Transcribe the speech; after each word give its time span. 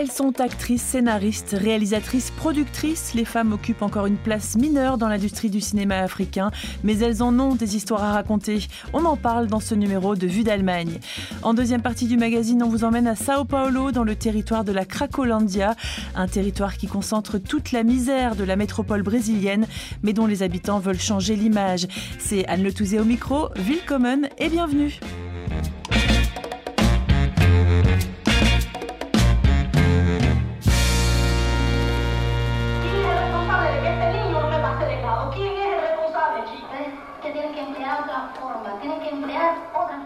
Elles 0.00 0.12
sont 0.12 0.40
actrices, 0.40 0.82
scénaristes, 0.82 1.56
réalisatrices, 1.58 2.30
productrices. 2.30 3.14
Les 3.14 3.24
femmes 3.24 3.52
occupent 3.52 3.82
encore 3.82 4.06
une 4.06 4.16
place 4.16 4.54
mineure 4.54 4.96
dans 4.96 5.08
l'industrie 5.08 5.50
du 5.50 5.60
cinéma 5.60 5.96
africain, 5.96 6.52
mais 6.84 6.96
elles 7.00 7.20
en 7.20 7.36
ont 7.40 7.56
des 7.56 7.74
histoires 7.74 8.04
à 8.04 8.12
raconter. 8.12 8.60
On 8.92 9.04
en 9.04 9.16
parle 9.16 9.48
dans 9.48 9.58
ce 9.58 9.74
numéro 9.74 10.14
de 10.14 10.28
Vue 10.28 10.44
d'Allemagne. 10.44 11.00
En 11.42 11.52
deuxième 11.52 11.82
partie 11.82 12.06
du 12.06 12.16
magazine, 12.16 12.62
on 12.62 12.68
vous 12.68 12.84
emmène 12.84 13.08
à 13.08 13.16
Sao 13.16 13.44
Paulo, 13.44 13.90
dans 13.90 14.04
le 14.04 14.14
territoire 14.14 14.62
de 14.62 14.70
la 14.70 14.84
Cracolandia, 14.84 15.74
un 16.14 16.28
territoire 16.28 16.76
qui 16.76 16.86
concentre 16.86 17.38
toute 17.38 17.72
la 17.72 17.82
misère 17.82 18.36
de 18.36 18.44
la 18.44 18.54
métropole 18.54 19.02
brésilienne, 19.02 19.66
mais 20.04 20.12
dont 20.12 20.26
les 20.26 20.44
habitants 20.44 20.78
veulent 20.78 21.00
changer 21.00 21.34
l'image. 21.34 21.88
C'est 22.20 22.46
Anne 22.46 22.62
Le 22.62 22.72
Touzé 22.72 23.00
au 23.00 23.04
micro, 23.04 23.48
Willkommen 23.56 24.28
et 24.38 24.48
bienvenue. 24.48 25.00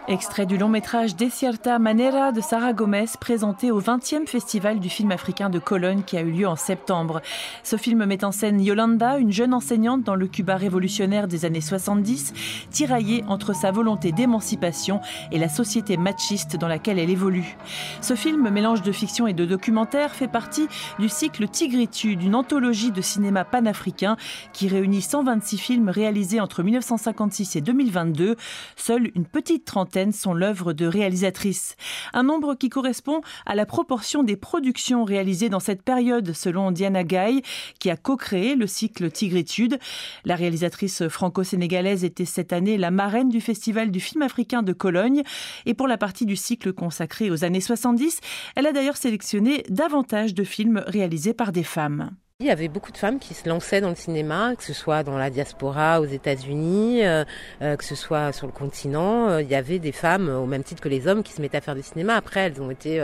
Extrait 0.09 0.47
du 0.47 0.59
long 0.59 0.69
métrage 0.69 1.15
Desierta 1.15 1.79
Manera 1.79 2.33
de 2.33 2.41
Sarah 2.41 2.73
Gomez, 2.73 3.05
présenté 3.20 3.70
au 3.70 3.80
20e 3.80 4.27
Festival 4.27 4.80
du 4.80 4.88
film 4.88 5.12
africain 5.12 5.48
de 5.48 5.61
Cologne 5.61 6.02
qui 6.05 6.16
a 6.16 6.23
eu 6.23 6.33
lieu 6.33 6.48
en 6.48 6.56
septembre. 6.56 7.23
Ce 7.62 7.77
film 7.77 8.05
met 8.05 8.25
en 8.25 8.33
scène 8.33 8.61
Yolanda, 8.61 9.19
une 9.19 9.30
jeune 9.30 9.55
enseignante 9.55 10.03
dans 10.03 10.17
le 10.17 10.27
Cuba 10.27 10.56
révolutionnaire 10.56 11.28
des 11.28 11.45
années 11.45 11.61
70, 11.61 12.34
tiraillée 12.73 13.23
entre 13.28 13.55
sa 13.55 13.70
volonté 13.70 14.11
d'émancipation 14.11 15.00
et 15.30 15.39
la 15.39 15.48
société 15.48 15.97
machiste 15.97 16.56
dans 16.56 16.69
laquelle 16.69 16.98
elle 16.98 17.11
évolue. 17.11 17.56
Ce 18.00 18.17
film, 18.17 18.50
mélange 18.50 18.83
de 18.83 18.91
fiction 18.91 19.28
et 19.28 19.34
de 19.34 19.45
documentaire, 19.45 20.17
fait 20.17 20.27
partie 20.27 20.67
du 20.98 21.08
cycle 21.08 21.47
Tigritude, 21.47 22.25
une 22.25 22.34
anthologie 22.34 22.91
de 22.91 23.03
cinéma 23.03 23.45
panafricain 23.45 24.17
qui 24.53 24.67
réunit 24.67 25.00
126 25.00 25.58
films 25.58 25.89
réalisés 25.91 26.41
entre 26.41 26.64
1956 26.64 27.55
et 27.55 27.61
2022. 27.61 28.34
Seule 28.75 29.12
une 29.14 29.27
petite 29.27 29.64
trentaine 29.64 29.92
sont 30.12 30.35
l'œuvre 30.35 30.73
de 30.73 30.87
réalisatrices. 30.87 31.77
Un 32.15 32.23
nombre 32.23 32.55
qui 32.55 32.69
correspond 32.69 33.21
à 33.45 33.55
la 33.55 33.67
proportion 33.67 34.23
des 34.23 34.37
productions 34.37 35.05
réalisées 35.05 35.51
dans 35.51 35.61
cette 35.61 35.83
période, 35.83 36.33
selon 36.33 36.71
Diana 36.71 37.05
Gay, 37.05 37.43
qui 37.79 37.91
a 37.91 37.97
co-créé 37.97 38.55
le 38.55 38.67
cycle 38.67 39.11
Tigritude. 39.11 39.79
La 40.25 40.35
réalisatrice 40.35 41.09
franco-sénégalaise 41.09 42.05
était 42.05 42.25
cette 42.25 42.53
année 42.53 42.79
la 42.79 42.91
marraine 42.91 43.29
du 43.29 43.41
Festival 43.41 43.91
du 43.91 44.01
film 44.01 44.23
africain 44.23 44.63
de 44.63 44.73
Cologne. 44.73 45.23
Et 45.67 45.75
pour 45.75 45.89
la 45.89 45.98
partie 45.98 46.27
du 46.27 46.37
cycle 46.37 46.73
consacré 46.73 47.31
aux 47.31 47.45
années 47.45 47.61
70, 47.61 48.20
elle 48.57 48.67
a 48.67 48.73
d'ailleurs 48.73 48.97
sélectionné 48.97 49.65
davantage 49.69 50.35
de 50.35 50.45
films 50.45 50.83
réalisés 50.87 51.35
par 51.35 51.53
des 51.53 51.65
femmes. 51.65 52.11
Il 52.43 52.47
y 52.47 52.51
avait 52.51 52.67
beaucoup 52.67 52.91
de 52.91 52.97
femmes 52.97 53.21
qui 53.21 53.35
se 53.35 53.48
lançaient 53.48 53.81
dans 53.81 53.91
le 53.91 53.95
cinéma, 53.95 54.57
que 54.57 54.65
ce 54.65 54.73
soit 54.73 55.05
dans 55.05 55.17
la 55.17 55.31
diaspora 55.31 56.01
aux 56.01 56.07
États-Unis, 56.07 57.07
euh, 57.07 57.25
euh, 57.62 57.77
que 57.77 57.85
ce 57.85 57.95
soit 57.95 58.33
sur 58.33 58.48
le 58.48 58.53
continent. 58.53 59.29
Euh, 59.29 59.43
il 59.43 59.48
y 59.48 59.55
avait 59.55 59.79
des 59.79 59.93
femmes, 59.93 60.29
au 60.29 60.45
même 60.45 60.65
titre 60.65 60.83
que 60.83 60.89
les 60.89 61.07
hommes, 61.07 61.23
qui 61.23 61.33
se 61.33 61.41
mettaient 61.41 61.59
à 61.59 61.61
faire 61.61 61.77
du 61.77 61.85
cinéma. 61.85 62.17
Après, 62.17 62.41
elles 62.41 62.61
ont 62.61 62.73
été, 62.73 63.01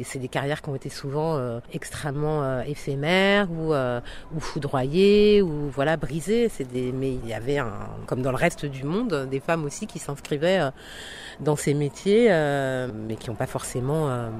c'est 0.00 0.20
des 0.20 0.28
carrières 0.28 0.62
qui 0.62 0.68
ont 0.68 0.76
été 0.76 0.88
souvent 0.88 1.60
extrêmement 1.72 2.60
éphémères 2.60 3.50
ou, 3.50 3.74
ou 3.74 4.38
foudroyées 4.38 5.42
ou 5.42 5.68
voilà 5.68 5.96
brisées. 5.96 6.48
C'est 6.48 6.70
des, 6.70 6.92
mais 6.92 7.10
il 7.10 7.26
y 7.26 7.34
avait, 7.34 7.58
un, 7.58 7.72
comme 8.06 8.22
dans 8.22 8.30
le 8.30 8.36
reste 8.36 8.66
du 8.66 8.84
monde, 8.84 9.26
des 9.28 9.40
femmes 9.40 9.64
aussi 9.64 9.88
qui 9.88 9.98
s'inscrivaient 9.98 10.60
dans 11.40 11.56
ces 11.56 11.74
métiers, 11.74 12.28
mais 12.28 13.16
qui 13.16 13.30
n'ont 13.30 13.36
pas 13.36 13.48
forcément 13.48 14.30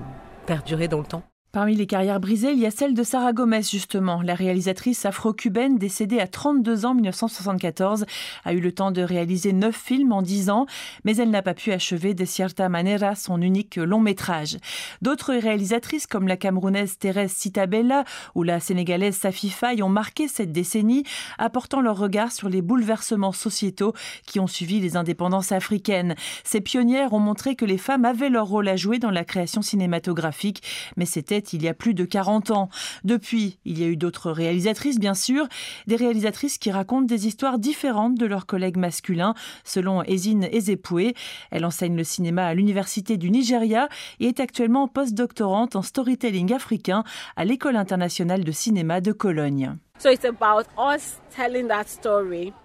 perduré 0.46 0.86
dans 0.86 0.98
le 0.98 1.06
temps. 1.06 1.24
Parmi 1.56 1.74
les 1.74 1.86
carrières 1.86 2.20
brisées, 2.20 2.52
il 2.52 2.58
y 2.58 2.66
a 2.66 2.70
celle 2.70 2.92
de 2.92 3.02
Sarah 3.02 3.32
Gomez, 3.32 3.62
justement. 3.62 4.20
La 4.20 4.34
réalisatrice 4.34 5.06
afro-cubaine, 5.06 5.78
décédée 5.78 6.20
à 6.20 6.26
32 6.26 6.84
ans 6.84 6.90
en 6.90 6.94
1974, 6.96 8.04
a 8.44 8.52
eu 8.52 8.60
le 8.60 8.72
temps 8.72 8.90
de 8.90 9.00
réaliser 9.00 9.54
neuf 9.54 9.74
films 9.74 10.12
en 10.12 10.20
10 10.20 10.50
ans, 10.50 10.66
mais 11.04 11.16
elle 11.16 11.30
n'a 11.30 11.40
pas 11.40 11.54
pu 11.54 11.72
achever 11.72 12.12
de 12.12 12.26
cierta 12.26 12.68
manera 12.68 13.14
son 13.14 13.40
unique 13.40 13.76
long 13.76 14.00
métrage. 14.00 14.58
D'autres 15.00 15.32
réalisatrices, 15.32 16.06
comme 16.06 16.28
la 16.28 16.36
camerounaise 16.36 16.98
Thérèse 16.98 17.32
Citabella 17.32 18.04
ou 18.34 18.42
la 18.42 18.60
sénégalaise 18.60 19.16
Safi 19.16 19.48
Faye, 19.48 19.82
ont 19.82 19.88
marqué 19.88 20.28
cette 20.28 20.52
décennie, 20.52 21.04
apportant 21.38 21.80
leur 21.80 21.96
regard 21.96 22.32
sur 22.32 22.50
les 22.50 22.60
bouleversements 22.60 23.32
sociétaux 23.32 23.94
qui 24.26 24.40
ont 24.40 24.46
suivi 24.46 24.78
les 24.78 24.98
indépendances 24.98 25.52
africaines. 25.52 26.16
Ces 26.44 26.60
pionnières 26.60 27.14
ont 27.14 27.18
montré 27.18 27.56
que 27.56 27.64
les 27.64 27.78
femmes 27.78 28.04
avaient 28.04 28.28
leur 28.28 28.46
rôle 28.46 28.68
à 28.68 28.76
jouer 28.76 28.98
dans 28.98 29.10
la 29.10 29.24
création 29.24 29.62
cinématographique, 29.62 30.62
mais 30.98 31.06
c'était 31.06 31.45
il 31.52 31.62
y 31.62 31.68
a 31.68 31.74
plus 31.74 31.94
de 31.94 32.04
40 32.04 32.50
ans. 32.50 32.68
Depuis, 33.04 33.58
il 33.64 33.78
y 33.78 33.84
a 33.84 33.86
eu 33.86 33.96
d'autres 33.96 34.30
réalisatrices, 34.30 34.98
bien 34.98 35.14
sûr, 35.14 35.46
des 35.86 35.96
réalisatrices 35.96 36.58
qui 36.58 36.70
racontent 36.70 37.06
des 37.06 37.26
histoires 37.26 37.58
différentes 37.58 38.16
de 38.16 38.26
leurs 38.26 38.46
collègues 38.46 38.76
masculins, 38.76 39.34
selon 39.64 40.02
Ezine 40.02 40.44
Ezepoué. 40.44 41.14
Elle 41.50 41.64
enseigne 41.64 41.96
le 41.96 42.04
cinéma 42.04 42.46
à 42.46 42.54
l'Université 42.54 43.16
du 43.16 43.30
Nigeria 43.30 43.88
et 44.20 44.28
est 44.28 44.40
actuellement 44.40 44.88
postdoctorante 44.88 45.76
en 45.76 45.82
storytelling 45.82 46.52
africain 46.52 47.04
à 47.36 47.44
l'École 47.44 47.76
internationale 47.76 48.44
de 48.44 48.52
cinéma 48.52 49.00
de 49.00 49.12
Cologne. 49.12 49.76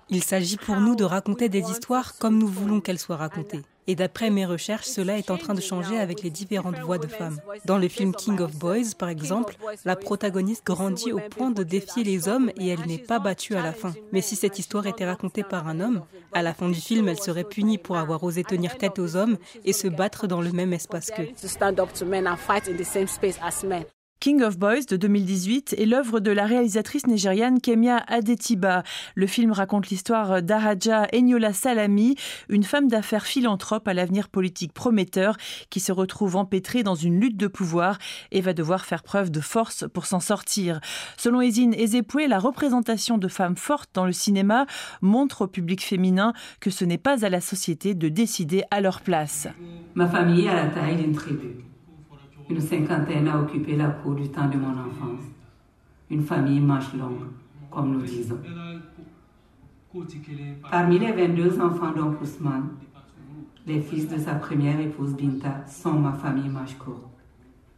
Il 0.09 0.24
s'agit 0.24 0.58
pour 0.58 0.75
nous 0.75 0.96
de 0.96 1.03
raconter 1.03 1.50
des 1.50 1.72
histoires 1.72 2.18
comme 2.18 2.38
nous 2.38 2.47
voulons 2.47 2.81
qu'elles 2.81 3.00
soient 3.00 3.18
racontées. 3.18 3.62
Et 3.88 3.96
d'après 3.96 4.30
mes 4.30 4.46
recherches, 4.46 4.86
cela 4.86 5.18
est 5.18 5.31
en 5.31 5.38
train 5.38 5.53
de 5.53 5.62
changer 5.62 5.97
avec 6.00 6.22
les 6.22 6.30
différentes 6.30 6.80
voix 6.80 6.97
de 6.97 7.08
femmes. 7.08 7.40
Dans 7.66 7.78
le 7.78 7.88
film 7.88 8.14
King 8.14 8.40
of 8.40 8.56
Boys, 8.56 8.96
par 8.97 9.09
exemple, 9.09 9.56
la 9.86 9.96
protagoniste 9.96 10.66
grandit 10.66 11.12
au 11.12 11.19
point 11.19 11.52
de 11.52 11.64
défier 11.64 12.03
les 12.03 12.28
hommes 12.28 12.52
et 12.58 12.68
elle 12.68 12.86
n'est 12.88 12.97
pas 12.97 13.20
battue 13.20 13.56
à 13.56 13.64
la 13.64 13.74
fin. 13.74 13.94
Mais 14.12 14.22
si 14.22 14.36
cette 14.36 14.59
histoire 14.59 14.88
était 14.88 15.06
racontée 15.06 15.44
par 15.44 15.68
un 15.68 15.80
homme, 15.80 16.02
à 16.34 16.41
la 16.41 16.53
fin 16.53 16.70
du 16.70 16.80
film, 16.80 17.09
elle 17.09 17.20
serait 17.20 17.44
punie 17.44 17.78
pour 17.78 17.97
avoir 17.97 18.24
osé 18.24 18.44
tenir 18.44 18.78
tête 18.78 19.00
aux 19.00 19.16
hommes 19.16 19.38
et 19.66 19.74
se 19.74 19.88
battre 19.88 20.28
dans 20.28 20.41
le 20.41 20.52
même 20.52 20.74
espace 20.74 21.12
qu'eux. 21.12 21.30
King 24.22 24.44
of 24.44 24.59
Boys 24.59 24.86
de 24.88 24.98
2018 24.98 25.74
est 25.80 25.88
l'œuvre 25.88 26.20
de 26.20 26.30
la 26.30 26.46
réalisatrice 26.46 27.08
nigériane 27.08 27.59
Kemia 27.59 28.04
Adetiba. 28.08 28.84
Le 29.16 29.26
film 29.26 29.52
raconte 29.52 29.90
l'histoire 29.90 30.44
d'Araja 30.44 31.08
Enyola 31.12 31.54
Salami, 31.54 32.16
une 32.48 32.62
femme 32.62 32.88
d'affaires 32.88 33.26
philanthrope 33.26 33.88
à 33.88 33.96
l'avenir 33.96 34.30
politique 34.30 34.74
prometteur 34.74 35.38
qui 35.72 35.80
se 35.80 35.92
retrouve 35.92 36.36
empêtrée 36.36 36.84
dans 36.84 36.94
une 36.94 37.20
lutte 37.20 37.36
de 37.36 37.48
pouvoir 37.48 37.98
et 38.32 38.42
va 38.42 38.54
devoir 38.54 38.86
faire 38.86 39.02
preuve 39.02 39.32
de 39.32 39.42
force 39.42 39.86
pour 39.92 40.06
s'en 40.06 40.20
sortir. 40.20 40.82
Selon 41.18 41.42
Ezine 41.42 41.74
Ezepoué, 41.74 42.28
la 42.28 42.38
représentation 42.38 43.18
de 43.18 43.28
femmes 43.28 43.58
fortes 43.58 43.90
dans 43.96 44.06
le 44.06 44.14
cinéma 44.14 44.68
montre 45.02 45.46
au 45.46 45.48
public 45.48 45.84
féminin 45.84 46.34
que 46.59 46.70
ce 46.70 46.86
n'est 46.86 47.00
pas 47.00 47.26
à 47.26 47.30
la 47.30 47.42
société 47.42 47.96
de 47.96 48.08
décider 48.08 48.62
à 48.70 48.82
leur 48.82 49.02
place. 49.02 49.48
Ma 49.96 50.08
famille 50.08 50.48
à 50.48 50.53
la 50.53 50.66
taille 50.68 50.98
d'une 50.98 51.16
tribu. 51.16 51.71
Une 52.51 52.59
cinquantaine 52.59 53.29
a 53.29 53.39
occupé 53.39 53.78
la 53.78 53.88
cour 53.88 54.13
du 54.13 54.28
temps 54.28 54.50
de 54.50 54.57
mon 54.57 54.72
enfance. 54.72 55.22
Une 56.09 56.22
famille 56.22 56.59
manche 56.59 56.94
longue, 56.94 57.29
comme 57.69 57.94
nous 57.94 58.01
disons. 58.01 58.39
Parmi 60.69 61.00
les 61.00 61.13
22 61.13 61.61
enfants 61.61 61.94
d'Oncle 61.94 62.25
les 63.66 63.79
fils 63.79 64.09
de 64.09 64.17
sa 64.17 64.35
première 64.35 64.81
épouse 64.81 65.13
Binta 65.13 65.66
sont 65.66 65.94
ma 65.94 66.11
famille 66.11 66.50
manche 66.50 66.78
courte, 66.78 67.07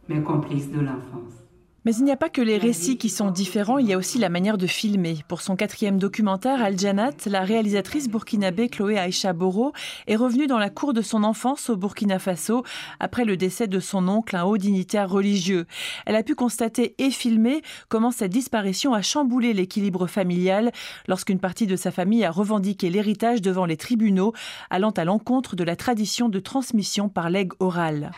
mes 0.08 0.22
complices 0.22 0.72
de 0.72 0.80
l'enfance. 0.80 1.43
Mais 1.84 1.94
il 1.96 2.04
n'y 2.04 2.12
a 2.12 2.16
pas 2.16 2.30
que 2.30 2.40
les 2.40 2.56
récits 2.56 2.96
qui 2.96 3.10
sont 3.10 3.30
différents, 3.30 3.76
il 3.76 3.86
y 3.86 3.92
a 3.92 3.98
aussi 3.98 4.18
la 4.18 4.30
manière 4.30 4.56
de 4.56 4.66
filmer. 4.66 5.18
Pour 5.28 5.42
son 5.42 5.54
quatrième 5.54 5.98
documentaire, 5.98 6.62
Al 6.62 6.78
Janat, 6.78 7.12
la 7.26 7.42
réalisatrice 7.42 8.08
burkinabé 8.08 8.70
Chloé 8.70 8.98
Aïcha 8.98 9.34
Boro 9.34 9.74
est 10.06 10.16
revenue 10.16 10.46
dans 10.46 10.58
la 10.58 10.70
cour 10.70 10.94
de 10.94 11.02
son 11.02 11.24
enfance 11.24 11.68
au 11.68 11.76
Burkina 11.76 12.18
Faso 12.18 12.64
après 13.00 13.26
le 13.26 13.36
décès 13.36 13.66
de 13.66 13.80
son 13.80 14.08
oncle, 14.08 14.34
un 14.34 14.44
haut 14.44 14.56
dignitaire 14.56 15.10
religieux. 15.10 15.66
Elle 16.06 16.16
a 16.16 16.22
pu 16.22 16.34
constater 16.34 16.94
et 16.96 17.10
filmer 17.10 17.60
comment 17.90 18.10
cette 18.10 18.32
disparition 18.32 18.94
a 18.94 19.02
chamboulé 19.02 19.52
l'équilibre 19.52 20.06
familial 20.06 20.72
lorsqu'une 21.06 21.38
partie 21.38 21.66
de 21.66 21.76
sa 21.76 21.90
famille 21.90 22.24
a 22.24 22.30
revendiqué 22.30 22.88
l'héritage 22.88 23.42
devant 23.42 23.66
les 23.66 23.76
tribunaux, 23.76 24.32
allant 24.70 24.92
à 24.92 25.04
l'encontre 25.04 25.54
de 25.54 25.64
la 25.64 25.76
tradition 25.76 26.30
de 26.30 26.38
transmission 26.38 27.10
par 27.10 27.28
legs 27.28 27.52
oral. 27.58 28.10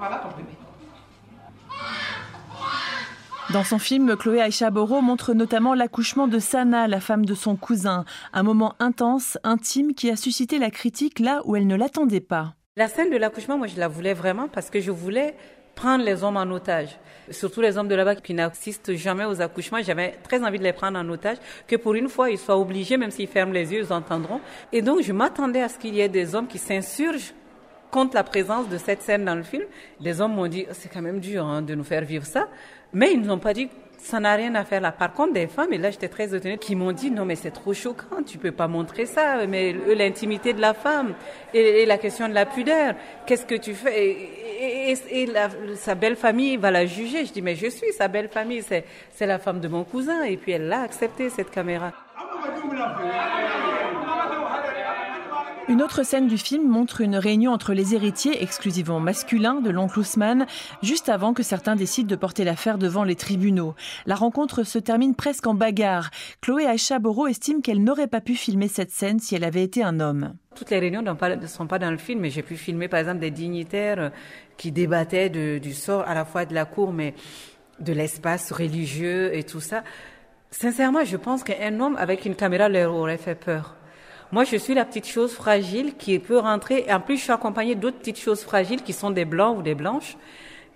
Voilà 0.00 0.16
ton 0.16 0.34
bébé. 0.34 0.48
Dans 3.52 3.64
son 3.64 3.78
film, 3.78 4.16
Chloé 4.16 4.40
Aïcha 4.40 4.70
Boro 4.70 5.02
montre 5.02 5.34
notamment 5.34 5.74
l'accouchement 5.74 6.26
de 6.26 6.38
Sana, 6.38 6.88
la 6.88 7.00
femme 7.00 7.26
de 7.26 7.34
son 7.34 7.54
cousin. 7.54 8.06
Un 8.32 8.42
moment 8.42 8.76
intense, 8.78 9.36
intime, 9.44 9.92
qui 9.92 10.08
a 10.08 10.16
suscité 10.16 10.58
la 10.58 10.70
critique 10.70 11.18
là 11.18 11.42
où 11.44 11.54
elle 11.54 11.66
ne 11.66 11.76
l'attendait 11.76 12.20
pas. 12.20 12.54
La 12.76 12.88
scène 12.88 13.10
de 13.10 13.18
l'accouchement, 13.18 13.58
moi, 13.58 13.66
je 13.66 13.78
la 13.78 13.88
voulais 13.88 14.14
vraiment 14.14 14.48
parce 14.48 14.70
que 14.70 14.80
je 14.80 14.90
voulais 14.90 15.34
prendre 15.74 16.02
les 16.02 16.24
hommes 16.24 16.38
en 16.38 16.50
otage. 16.50 16.98
Surtout 17.30 17.60
les 17.60 17.76
hommes 17.76 17.88
de 17.88 17.94
là-bas 17.94 18.14
qui 18.14 18.32
n'assistent 18.32 18.94
jamais 18.94 19.26
aux 19.26 19.42
accouchements. 19.42 19.82
J'avais 19.82 20.12
très 20.22 20.42
envie 20.42 20.58
de 20.58 20.64
les 20.64 20.72
prendre 20.72 20.98
en 20.98 21.06
otage, 21.10 21.36
que 21.66 21.76
pour 21.76 21.92
une 21.92 22.08
fois, 22.08 22.30
ils 22.30 22.38
soient 22.38 22.58
obligés, 22.58 22.96
même 22.96 23.10
s'ils 23.10 23.28
ferment 23.28 23.52
les 23.52 23.70
yeux, 23.70 23.80
ils 23.84 23.92
entendront. 23.92 24.40
Et 24.72 24.80
donc, 24.80 25.02
je 25.02 25.12
m'attendais 25.12 25.60
à 25.60 25.68
ce 25.68 25.78
qu'il 25.78 25.94
y 25.94 26.00
ait 26.00 26.08
des 26.08 26.34
hommes 26.34 26.46
qui 26.46 26.58
s'insurgent 26.58 27.34
contre 27.90 28.14
la 28.14 28.24
présence 28.24 28.68
de 28.68 28.78
cette 28.78 29.02
scène 29.02 29.24
dans 29.24 29.34
le 29.34 29.42
film. 29.42 29.64
Les 30.00 30.20
hommes 30.20 30.34
m'ont 30.34 30.46
dit, 30.46 30.66
c'est 30.72 30.88
quand 30.88 31.02
même 31.02 31.20
dur 31.20 31.44
hein, 31.44 31.62
de 31.62 31.74
nous 31.74 31.84
faire 31.84 32.04
vivre 32.04 32.24
ça. 32.24 32.48
Mais 32.92 33.12
ils 33.12 33.20
nous 33.20 33.30
ont 33.30 33.38
pas 33.38 33.54
dit 33.54 33.68
ça 34.02 34.18
n'a 34.18 34.34
rien 34.34 34.54
à 34.54 34.64
faire 34.64 34.80
là. 34.80 34.92
Par 34.92 35.12
contre, 35.12 35.34
des 35.34 35.46
femmes, 35.46 35.72
et 35.72 35.78
là 35.78 35.90
j'étais 35.90 36.08
très 36.08 36.34
étonnée, 36.34 36.58
qui 36.58 36.74
m'ont 36.74 36.92
dit 36.92 37.10
non 37.10 37.24
mais 37.24 37.36
c'est 37.36 37.50
trop 37.50 37.74
choquant, 37.74 38.22
tu 38.26 38.38
peux 38.38 38.52
pas 38.52 38.68
montrer 38.68 39.06
ça, 39.06 39.46
mais 39.46 39.74
l'intimité 39.94 40.52
de 40.52 40.60
la 40.60 40.74
femme 40.74 41.14
et, 41.52 41.84
la 41.86 41.98
question 41.98 42.28
de 42.28 42.34
la 42.34 42.46
pudeur, 42.46 42.94
qu'est-ce 43.26 43.46
que 43.46 43.54
tu 43.54 43.74
fais? 43.74 44.08
Et, 44.08 44.92
et, 44.92 45.28
sa 45.76 45.94
belle 45.94 46.16
famille 46.16 46.56
va 46.56 46.70
la 46.70 46.86
juger. 46.86 47.24
Je 47.26 47.32
dis 47.32 47.42
mais 47.42 47.56
je 47.56 47.68
suis 47.68 47.92
sa 47.92 48.08
belle 48.08 48.28
famille, 48.28 48.62
c'est 48.62 49.26
la 49.26 49.38
femme 49.38 49.60
de 49.60 49.68
mon 49.68 49.84
cousin, 49.84 50.22
et 50.22 50.36
puis 50.36 50.52
elle 50.52 50.68
l'a 50.68 50.82
accepté 50.82 51.28
cette 51.30 51.50
caméra. 51.50 51.92
Une 55.70 55.82
autre 55.82 56.02
scène 56.02 56.26
du 56.26 56.36
film 56.36 56.66
montre 56.66 57.00
une 57.00 57.14
réunion 57.14 57.52
entre 57.52 57.74
les 57.74 57.94
héritiers 57.94 58.42
exclusivement 58.42 58.98
masculins 58.98 59.60
de 59.60 59.70
l'oncle 59.70 60.00
Ousmane, 60.00 60.46
juste 60.82 61.08
avant 61.08 61.32
que 61.32 61.44
certains 61.44 61.76
décident 61.76 62.08
de 62.08 62.16
porter 62.16 62.42
l'affaire 62.42 62.76
devant 62.76 63.04
les 63.04 63.14
tribunaux. 63.14 63.76
La 64.04 64.16
rencontre 64.16 64.64
se 64.64 64.80
termine 64.80 65.14
presque 65.14 65.46
en 65.46 65.54
bagarre. 65.54 66.10
Chloé 66.40 66.66
Aïcha 66.66 66.98
Boro 66.98 67.28
estime 67.28 67.62
qu'elle 67.62 67.84
n'aurait 67.84 68.08
pas 68.08 68.20
pu 68.20 68.34
filmer 68.34 68.66
cette 68.66 68.90
scène 68.90 69.20
si 69.20 69.36
elle 69.36 69.44
avait 69.44 69.62
été 69.62 69.84
un 69.84 70.00
homme. 70.00 70.34
Toutes 70.56 70.70
les 70.70 70.80
réunions 70.80 71.02
ne 71.02 71.46
sont 71.46 71.68
pas 71.68 71.78
dans 71.78 71.92
le 71.92 71.98
film, 71.98 72.18
mais 72.18 72.30
j'ai 72.30 72.42
pu 72.42 72.56
filmer 72.56 72.88
par 72.88 72.98
exemple 72.98 73.20
des 73.20 73.30
dignitaires 73.30 74.10
qui 74.56 74.72
débattaient 74.72 75.30
du 75.30 75.72
sort 75.72 76.02
à 76.08 76.14
la 76.14 76.24
fois 76.24 76.46
de 76.46 76.54
la 76.54 76.64
cour, 76.64 76.92
mais 76.92 77.14
de 77.78 77.92
l'espace 77.92 78.50
religieux 78.50 79.32
et 79.36 79.44
tout 79.44 79.60
ça. 79.60 79.84
Sincèrement, 80.50 81.04
je 81.04 81.16
pense 81.16 81.44
qu'un 81.44 81.78
homme 81.78 81.94
avec 81.94 82.24
une 82.24 82.34
caméra 82.34 82.68
leur 82.68 82.92
aurait 82.92 83.18
fait 83.18 83.36
peur. 83.36 83.76
Moi, 84.32 84.44
je 84.44 84.56
suis 84.56 84.74
la 84.74 84.84
petite 84.84 85.06
chose 85.06 85.32
fragile 85.32 85.96
qui 85.96 86.18
peut 86.20 86.38
rentrer. 86.38 86.84
Et 86.86 86.92
en 86.92 87.00
plus, 87.00 87.16
je 87.16 87.22
suis 87.22 87.32
accompagnée 87.32 87.74
d'autres 87.74 87.98
petites 87.98 88.20
choses 88.20 88.42
fragiles 88.44 88.82
qui 88.82 88.92
sont 88.92 89.10
des 89.10 89.24
blancs 89.24 89.58
ou 89.58 89.62
des 89.62 89.74
blanches. 89.74 90.16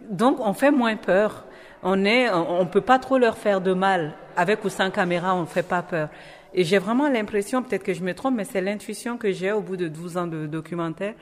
Donc, 0.00 0.40
on 0.40 0.52
fait 0.54 0.72
moins 0.72 0.96
peur. 0.96 1.44
On 1.82 2.04
est, 2.04 2.30
on 2.32 2.66
peut 2.66 2.80
pas 2.80 2.98
trop 2.98 3.16
leur 3.16 3.36
faire 3.38 3.60
de 3.60 3.72
mal. 3.72 4.14
Avec 4.36 4.64
ou 4.64 4.68
sans 4.68 4.90
caméra, 4.90 5.36
on 5.36 5.46
fait 5.46 5.62
pas 5.62 5.82
peur. 5.82 6.08
Et 6.52 6.64
j'ai 6.64 6.78
vraiment 6.78 7.08
l'impression, 7.08 7.62
peut-être 7.62 7.84
que 7.84 7.94
je 7.94 8.02
me 8.02 8.14
trompe, 8.14 8.34
mais 8.36 8.44
c'est 8.44 8.60
l'intuition 8.60 9.18
que 9.18 9.30
j'ai 9.32 9.52
au 9.52 9.60
bout 9.60 9.76
de 9.76 9.88
12 9.88 10.16
ans 10.16 10.26
de 10.26 10.46
documentaire, 10.46 11.14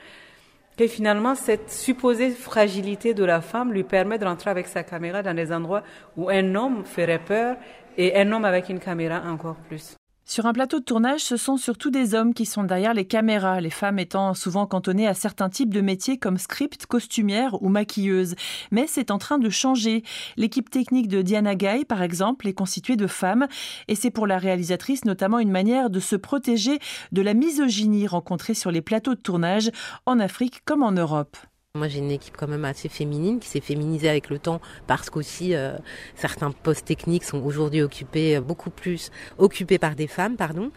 que 0.77 0.87
finalement, 0.87 1.35
cette 1.35 1.71
supposée 1.71 2.29
fragilité 2.31 3.13
de 3.13 3.23
la 3.23 3.41
femme 3.41 3.73
lui 3.73 3.83
permet 3.83 4.17
de 4.17 4.25
rentrer 4.25 4.49
avec 4.51 4.67
sa 4.67 4.83
caméra 4.83 5.21
dans 5.21 5.35
des 5.35 5.51
endroits 5.51 5.83
où 6.17 6.29
un 6.29 6.55
homme 6.55 6.83
ferait 6.85 7.19
peur 7.19 7.57
et 7.97 8.15
un 8.15 8.31
homme 8.31 8.45
avec 8.45 8.69
une 8.69 8.79
caméra 8.79 9.21
encore 9.27 9.55
plus. 9.67 9.95
Sur 10.25 10.45
un 10.45 10.53
plateau 10.53 10.79
de 10.79 10.85
tournage, 10.85 11.19
ce 11.19 11.35
sont 11.35 11.57
surtout 11.57 11.91
des 11.91 12.15
hommes 12.15 12.33
qui 12.33 12.45
sont 12.45 12.63
derrière 12.63 12.93
les 12.93 13.05
caméras, 13.05 13.59
les 13.59 13.69
femmes 13.69 13.99
étant 13.99 14.33
souvent 14.33 14.65
cantonnées 14.65 15.05
à 15.05 15.13
certains 15.13 15.49
types 15.49 15.73
de 15.73 15.81
métiers 15.81 16.17
comme 16.17 16.37
script, 16.37 16.85
costumière 16.85 17.61
ou 17.61 17.67
maquilleuse. 17.67 18.35
Mais 18.71 18.87
c'est 18.87 19.11
en 19.11 19.17
train 19.17 19.37
de 19.37 19.49
changer. 19.49 20.01
L'équipe 20.37 20.69
technique 20.69 21.09
de 21.09 21.21
Diana 21.21 21.55
Gay, 21.55 21.83
par 21.83 22.01
exemple, 22.01 22.47
est 22.47 22.53
constituée 22.53 22.95
de 22.95 23.07
femmes 23.07 23.47
et 23.89 23.95
c'est 23.95 24.11
pour 24.11 24.25
la 24.25 24.37
réalisatrice 24.37 25.03
notamment 25.03 25.39
une 25.39 25.51
manière 25.51 25.89
de 25.89 25.99
se 25.99 26.15
protéger 26.15 26.79
de 27.11 27.21
la 27.21 27.33
misogynie 27.33 28.07
rencontrée 28.07 28.53
sur 28.53 28.71
les 28.71 28.81
plateaux 28.81 29.15
de 29.15 29.19
tournage 29.19 29.71
en 30.05 30.21
Afrique 30.21 30.63
comme 30.63 30.83
en 30.83 30.93
Europe. 30.93 31.35
Moi, 31.75 31.87
j'ai 31.87 31.97
une 31.97 32.11
équipe 32.11 32.37
quand 32.37 32.47
même 32.47 32.65
assez 32.65 32.87
féminine 32.87 33.39
qui 33.39 33.49
s'est 33.49 33.59
féminisée 33.59 34.07
avec 34.07 34.29
le 34.29 34.37
temps 34.37 34.61
parce 34.85 35.09
qu'aussi 35.09 35.55
euh, 35.55 35.75
certains 36.13 36.51
postes 36.51 36.85
techniques 36.85 37.23
sont 37.23 37.41
aujourd'hui 37.43 37.81
occupés 37.81 38.35
euh, 38.35 38.41
beaucoup 38.41 38.69
plus 38.69 39.09
occupés 39.39 39.79
par 39.79 39.95
des 39.95 40.05
femmes, 40.05 40.35
pardon. 40.37 40.69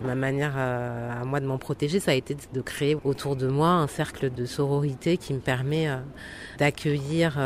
Ma 0.00 0.16
manière 0.16 0.54
euh, 0.56 1.22
à 1.22 1.24
moi 1.24 1.38
de 1.38 1.46
m'en 1.46 1.58
protéger, 1.58 2.00
ça 2.00 2.10
a 2.10 2.14
été 2.14 2.36
de 2.52 2.60
créer 2.62 2.96
autour 3.04 3.36
de 3.36 3.46
moi 3.46 3.68
un 3.68 3.86
cercle 3.86 4.28
de 4.28 4.44
sororité 4.44 5.18
qui 5.18 5.34
me 5.34 5.38
permet 5.38 5.88
d'accueillir 6.58 7.38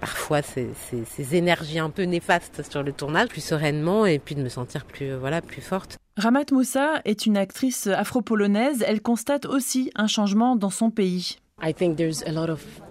parfois 0.00 0.40
ces, 0.40 0.70
ces, 0.88 1.04
ces, 1.04 1.36
énergies 1.36 1.78
un 1.78 1.90
peu 1.90 2.04
néfastes 2.04 2.62
sur 2.70 2.82
le 2.82 2.92
tournage 2.92 3.28
plus 3.28 3.44
sereinement 3.44 4.06
et 4.06 4.18
puis 4.18 4.34
de 4.34 4.42
me 4.42 4.48
sentir 4.48 4.86
plus 4.86 5.12
voilà 5.12 5.42
plus 5.42 5.60
forte. 5.60 5.98
Ramat 6.16 6.46
Moussa 6.52 7.02
est 7.04 7.26
une 7.26 7.36
actrice 7.36 7.86
afro-polonaise. 7.86 8.82
Elle 8.86 9.02
constate 9.02 9.44
aussi 9.44 9.90
un 9.94 10.06
changement 10.06 10.56
dans 10.56 10.70
son 10.70 10.90
pays. 10.90 11.36
I 11.58 11.72
think 11.72 11.96
there's 11.96 12.20
a 12.22 12.32
lot 12.32 12.50
of 12.50 12.82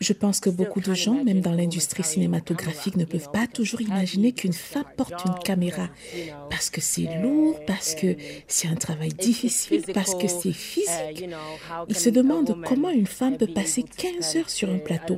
Je 0.00 0.12
pense 0.12 0.40
que 0.40 0.50
beaucoup 0.50 0.80
de 0.80 0.94
gens, 0.94 1.24
même 1.24 1.40
dans 1.40 1.52
l'industrie 1.52 2.02
cinématographique, 2.02 2.96
ne 2.96 3.04
peuvent 3.04 3.30
pas 3.32 3.46
toujours 3.46 3.80
imaginer 3.80 4.32
qu'une 4.32 4.52
femme 4.52 4.84
porte 4.96 5.24
une 5.26 5.34
caméra 5.42 5.88
parce 6.48 6.70
que 6.70 6.80
c'est 6.80 7.08
lourd, 7.22 7.58
parce 7.66 7.94
que 7.94 8.16
c'est 8.46 8.68
un 8.68 8.74
travail 8.74 9.10
difficile, 9.10 9.82
parce 9.94 10.14
que 10.14 10.28
c'est 10.28 10.52
physique. 10.52 11.28
Ils 11.88 11.96
se 11.96 12.10
demandent 12.10 12.56
comment 12.66 12.90
une 12.90 13.06
femme 13.06 13.36
peut 13.36 13.46
passer 13.46 13.82
15 13.82 14.36
heures 14.36 14.50
sur 14.50 14.68
un 14.70 14.78
plateau. 14.78 15.16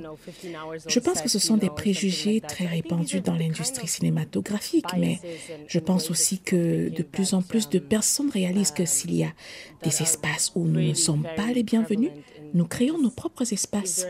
Je 0.86 1.00
pense 1.00 1.20
que 1.20 1.28
ce 1.28 1.38
sont 1.38 1.56
des 1.56 1.70
préjugés 1.70 2.40
très 2.40 2.66
répandus 2.66 3.20
dans 3.20 3.34
l'industrie 3.34 3.88
cinématographique, 3.88 4.86
mais 4.96 5.18
je 5.66 5.78
pense 5.78 6.10
aussi 6.10 6.38
que 6.38 6.88
de 6.88 7.02
plus 7.02 7.34
en 7.34 7.42
plus 7.42 7.68
de 7.68 7.78
personnes 7.78 8.30
réalisent 8.30 8.70
que 8.70 8.84
s'il 8.84 9.14
y 9.14 9.24
a 9.24 9.32
des 9.82 10.02
espaces 10.02 10.52
où 10.54 10.64
nous 10.64 10.80
ne 10.80 10.94
sommes 10.94 11.26
pas 11.36 11.52
les 11.52 11.62
bienvenus, 11.72 12.10
nous 12.52 12.66
créons 12.66 12.98
nos 12.98 13.10
propres 13.10 13.50
espaces. 13.50 14.06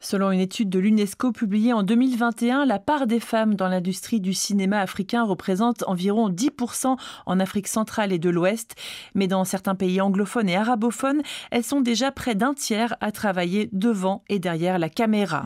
Selon 0.00 0.32
une 0.32 0.40
étude 0.40 0.70
de 0.70 0.80
l'UNESCO 0.80 1.30
publiée 1.30 1.72
en 1.72 1.84
2021, 1.84 2.66
la 2.66 2.80
part 2.80 3.06
des 3.06 3.20
femmes 3.20 3.54
dans 3.54 3.68
l'industrie 3.68 4.20
du 4.20 4.34
cinéma 4.34 4.80
africain 4.80 5.22
représente 5.22 5.84
environ 5.86 6.30
10% 6.30 6.96
en 7.26 7.40
Afrique 7.40 7.68
centrale 7.68 8.12
et 8.12 8.18
de 8.18 8.30
l'Ouest, 8.30 8.74
mais 9.14 9.28
dans 9.28 9.44
certains 9.44 9.76
pays 9.76 10.00
anglophones 10.00 10.48
et 10.48 10.56
arabophones, 10.56 11.22
elles 11.52 11.64
sont 11.64 11.80
déjà 11.80 12.10
près 12.10 12.34
d'un 12.34 12.54
tiers 12.54 12.96
à 13.00 13.12
travailler 13.12 13.68
devant 13.72 14.24
et 14.28 14.40
derrière 14.40 14.80
la 14.80 14.88
caméra. 14.88 15.44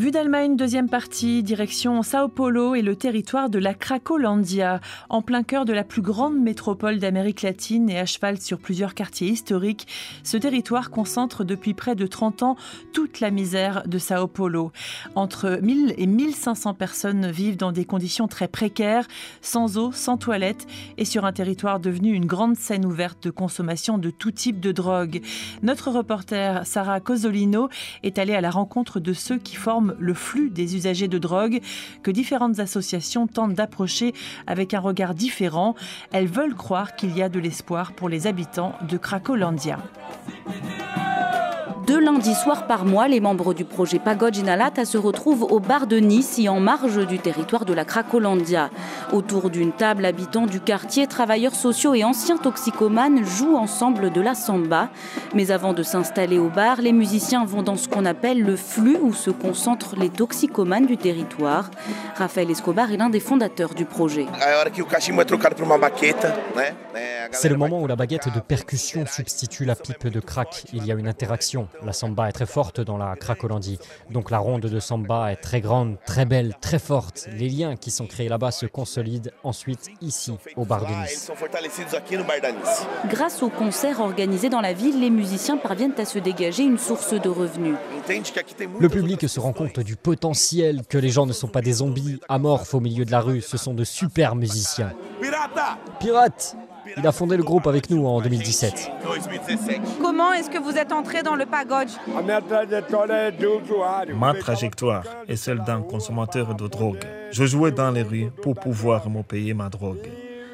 Vue 0.00 0.12
d'Allemagne, 0.12 0.56
deuxième 0.56 0.88
partie, 0.88 1.42
direction 1.42 2.02
Sao 2.02 2.28
Paulo 2.28 2.74
et 2.74 2.80
le 2.80 2.96
territoire 2.96 3.50
de 3.50 3.58
la 3.58 3.74
Cracolandia, 3.74 4.80
en 5.10 5.20
plein 5.20 5.42
cœur 5.42 5.66
de 5.66 5.74
la 5.74 5.84
plus 5.84 6.00
grande 6.00 6.40
métropole 6.40 6.98
d'Amérique 6.98 7.42
latine 7.42 7.90
et 7.90 7.98
à 7.98 8.06
cheval 8.06 8.40
sur 8.40 8.58
plusieurs 8.60 8.94
quartiers 8.94 9.28
historiques. 9.28 9.86
Ce 10.22 10.38
territoire 10.38 10.88
concentre 10.90 11.44
depuis 11.44 11.74
près 11.74 11.96
de 11.96 12.06
30 12.06 12.42
ans 12.42 12.56
toute 12.94 13.20
la 13.20 13.30
misère 13.30 13.82
de 13.86 13.98
Sao 13.98 14.26
Paulo. 14.26 14.72
Entre 15.16 15.58
1000 15.60 15.92
et 15.98 16.06
1500 16.06 16.72
personnes 16.72 17.30
vivent 17.30 17.58
dans 17.58 17.70
des 17.70 17.84
conditions 17.84 18.26
très 18.26 18.48
précaires, 18.48 19.06
sans 19.42 19.76
eau, 19.76 19.92
sans 19.92 20.16
toilette 20.16 20.66
et 20.96 21.04
sur 21.04 21.26
un 21.26 21.32
territoire 21.32 21.78
devenu 21.78 22.14
une 22.14 22.24
grande 22.24 22.56
scène 22.56 22.86
ouverte 22.86 23.22
de 23.24 23.30
consommation 23.30 23.98
de 23.98 24.08
tout 24.08 24.30
type 24.30 24.60
de 24.60 24.72
drogue. 24.72 25.20
Notre 25.62 25.90
reporter 25.90 26.66
Sarah 26.66 27.00
Cosolino 27.00 27.68
est 28.02 28.18
allée 28.18 28.34
à 28.34 28.40
la 28.40 28.50
rencontre 28.50 28.98
de 28.98 29.12
ceux 29.12 29.36
qui 29.36 29.56
forment 29.56 29.89
le 29.98 30.14
flux 30.14 30.50
des 30.50 30.76
usagers 30.76 31.08
de 31.08 31.18
drogue 31.18 31.60
que 32.02 32.10
différentes 32.10 32.60
associations 32.60 33.26
tentent 33.26 33.54
d'approcher 33.54 34.12
avec 34.46 34.74
un 34.74 34.80
regard 34.80 35.14
différent. 35.14 35.74
Elles 36.12 36.28
veulent 36.28 36.54
croire 36.54 36.96
qu'il 36.96 37.16
y 37.16 37.22
a 37.22 37.28
de 37.28 37.38
l'espoir 37.38 37.92
pour 37.92 38.08
les 38.08 38.26
habitants 38.26 38.74
de 38.88 38.96
Cracolandia. 38.96 39.78
Deux 41.90 41.98
lundis 41.98 42.36
soirs 42.36 42.68
par 42.68 42.84
mois, 42.84 43.08
les 43.08 43.18
membres 43.18 43.52
du 43.52 43.64
projet 43.64 43.98
Pagode 43.98 44.36
Inalata 44.36 44.84
se 44.84 44.96
retrouvent 44.96 45.42
au 45.42 45.58
bar 45.58 45.88
de 45.88 45.96
Nice 45.96 46.38
et 46.38 46.48
en 46.48 46.60
marge 46.60 47.04
du 47.04 47.18
territoire 47.18 47.64
de 47.64 47.74
la 47.74 47.84
Cracolandia. 47.84 48.70
Autour 49.12 49.50
d'une 49.50 49.72
table, 49.72 50.04
habitants 50.04 50.46
du 50.46 50.60
quartier, 50.60 51.08
travailleurs 51.08 51.56
sociaux 51.56 51.92
et 51.94 52.04
anciens 52.04 52.36
toxicomanes 52.36 53.24
jouent 53.24 53.56
ensemble 53.56 54.12
de 54.12 54.20
la 54.20 54.36
samba. 54.36 54.90
Mais 55.34 55.50
avant 55.50 55.72
de 55.72 55.82
s'installer 55.82 56.38
au 56.38 56.48
bar, 56.48 56.80
les 56.80 56.92
musiciens 56.92 57.44
vont 57.44 57.64
dans 57.64 57.74
ce 57.74 57.88
qu'on 57.88 58.04
appelle 58.04 58.40
le 58.40 58.54
flux 58.54 58.98
où 59.02 59.12
se 59.12 59.30
concentrent 59.30 59.96
les 59.96 60.10
toxicomanes 60.10 60.86
du 60.86 60.96
territoire. 60.96 61.72
Raphaël 62.14 62.52
Escobar 62.52 62.92
est 62.92 62.98
l'un 62.98 63.10
des 63.10 63.18
fondateurs 63.18 63.74
du 63.74 63.84
projet. 63.84 64.26
C'est 67.32 67.48
le 67.48 67.56
moment 67.56 67.82
où 67.82 67.86
la 67.88 67.96
baguette 67.96 68.32
de 68.32 68.40
percussion 68.40 69.06
substitue 69.06 69.64
la 69.64 69.74
pipe 69.74 70.06
de 70.06 70.20
crack. 70.20 70.66
Il 70.72 70.86
y 70.86 70.92
a 70.92 70.94
une 70.94 71.08
interaction. 71.08 71.66
La 71.84 71.92
samba 71.92 72.28
est 72.28 72.32
très 72.32 72.46
forte 72.46 72.80
dans 72.80 72.98
la 72.98 73.16
Cracolandie. 73.16 73.78
Donc 74.10 74.30
la 74.30 74.38
ronde 74.38 74.62
de 74.62 74.80
samba 74.80 75.32
est 75.32 75.36
très 75.36 75.60
grande, 75.60 75.96
très 76.06 76.24
belle, 76.24 76.54
très 76.60 76.78
forte. 76.78 77.28
Les 77.36 77.48
liens 77.48 77.76
qui 77.76 77.90
sont 77.90 78.06
créés 78.06 78.28
là-bas 78.28 78.50
se 78.50 78.66
consolident 78.66 79.30
ensuite 79.44 79.88
ici, 80.00 80.32
au 80.56 80.64
bar 80.64 80.86
de 80.86 81.02
Nice. 81.02 81.30
Grâce 83.08 83.42
aux 83.42 83.48
concerts 83.48 84.00
organisés 84.00 84.48
dans 84.48 84.60
la 84.60 84.72
ville, 84.72 85.00
les 85.00 85.10
musiciens 85.10 85.56
parviennent 85.56 85.94
à 85.98 86.04
se 86.04 86.18
dégager 86.18 86.62
une 86.62 86.78
source 86.78 87.14
de 87.14 87.28
revenus. 87.28 87.76
Le 88.78 88.88
public 88.88 89.28
se 89.28 89.40
rend 89.40 89.52
compte 89.52 89.80
du 89.80 89.96
potentiel, 89.96 90.82
que 90.88 90.98
les 90.98 91.10
gens 91.10 91.26
ne 91.26 91.32
sont 91.32 91.48
pas 91.48 91.62
des 91.62 91.74
zombies 91.74 92.20
amorphes 92.28 92.74
au 92.74 92.80
milieu 92.80 93.04
de 93.04 93.10
la 93.10 93.20
rue, 93.20 93.40
ce 93.40 93.56
sont 93.56 93.74
de 93.74 93.84
super 93.84 94.36
musiciens. 94.36 94.92
Pirate 95.98 96.56
il 96.96 97.06
a 97.06 97.12
fondé 97.12 97.36
le 97.36 97.42
groupe 97.42 97.66
avec 97.66 97.90
nous 97.90 98.06
en 98.06 98.20
2017. 98.20 98.90
Comment 100.00 100.32
est-ce 100.32 100.50
que 100.50 100.58
vous 100.58 100.76
êtes 100.76 100.92
entré 100.92 101.22
dans 101.22 101.34
le 101.36 101.46
pagode 101.46 101.88
Ma 104.14 104.34
trajectoire 104.34 105.04
est 105.28 105.36
celle 105.36 105.58
d'un 105.64 105.82
consommateur 105.82 106.54
de 106.54 106.68
drogue. 106.68 107.04
Je 107.30 107.44
jouais 107.44 107.72
dans 107.72 107.90
les 107.90 108.02
rues 108.02 108.30
pour 108.42 108.54
pouvoir 108.54 109.08
me 109.08 109.22
payer 109.22 109.54
ma 109.54 109.68
drogue. 109.68 110.08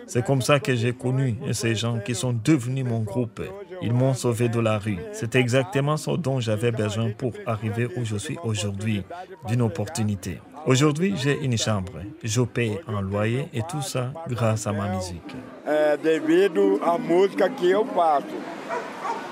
C'est 0.06 0.24
comme 0.24 0.42
ça 0.42 0.60
que 0.60 0.74
j'ai 0.74 0.92
connu 0.92 1.36
ces 1.52 1.74
gens 1.74 1.98
qui 1.98 2.14
sont 2.14 2.32
devenus 2.44 2.84
mon 2.84 3.00
groupe. 3.00 3.42
Ils 3.82 3.92
m'ont 3.92 4.14
sauvé 4.14 4.48
de 4.48 4.60
la 4.60 4.78
rue. 4.78 4.98
C'est 5.12 5.34
exactement 5.34 5.96
ce 5.96 6.12
dont 6.12 6.40
j'avais 6.40 6.70
besoin 6.70 7.10
pour 7.10 7.32
arriver 7.46 7.88
où 7.96 8.04
je 8.04 8.16
suis 8.16 8.38
aujourd'hui, 8.44 9.02
d'une 9.48 9.62
opportunité. 9.62 10.38
Aujourd'hui, 10.66 11.14
j'ai 11.16 11.38
une 11.42 11.56
chambre. 11.58 11.92
Je 12.22 12.40
paye 12.42 12.78
un 12.88 13.00
loyer 13.00 13.48
et 13.52 13.62
tout 13.68 13.82
ça 13.82 14.12
grâce 14.28 14.66
à 14.66 14.72
ma 14.72 14.88
musique. 14.88 15.36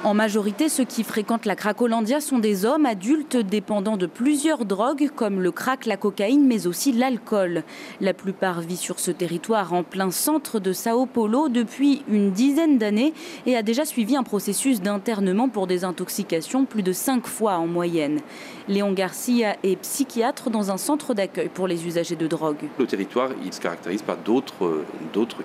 En 0.05 0.13
majorité, 0.13 0.69
ceux 0.69 0.85
qui 0.85 1.03
fréquentent 1.03 1.47
la 1.47 1.57
Cracolandia 1.57 2.21
sont 2.21 2.39
des 2.39 2.67
hommes 2.67 2.85
adultes 2.85 3.39
dépendants 3.39 3.97
de 3.97 4.05
plusieurs 4.05 4.67
drogues 4.67 5.09
comme 5.17 5.41
le 5.41 5.51
crack, 5.51 5.87
la 5.87 5.97
cocaïne, 5.97 6.47
mais 6.47 6.67
aussi 6.67 6.93
l'alcool. 6.93 7.63
La 8.03 8.13
plupart 8.13 8.61
vivent 8.61 8.77
sur 8.77 9.01
ce 9.01 9.11
territoire 9.11 9.73
en 9.73 9.83
plein 9.83 10.11
centre 10.11 10.61
de 10.61 10.75
Sao 10.75 11.07
Paulo 11.07 11.49
depuis 11.49 12.03
une 12.07 12.33
dizaine 12.33 12.77
d'années 12.77 13.15
et 13.47 13.57
a 13.57 13.63
déjà 13.63 13.87
suivi 13.87 14.15
un 14.15 14.25
processus 14.25 14.83
d'internement 14.83 15.49
pour 15.49 15.67
des 15.67 15.85
intoxications 15.85 16.67
plus 16.67 16.83
de 16.83 16.93
cinq 16.93 17.27
fois 17.27 17.55
en 17.55 17.67
moyenne. 17.67 18.21
Léon 18.69 18.93
Garcia 18.93 19.57
est 19.63 19.77
psychiatre 19.77 20.51
dans 20.51 20.71
un 20.71 20.77
centre 20.77 21.15
d'accueil 21.15 21.49
pour 21.49 21.67
les 21.67 21.87
usagers 21.87 22.17
de 22.17 22.27
drogue. 22.27 22.69
Le 22.79 22.87
territoire, 22.87 23.31
il 23.43 23.55
se 23.55 23.61
caractérise 23.61 24.03
par 24.03 24.19
d'autres, 24.19 24.83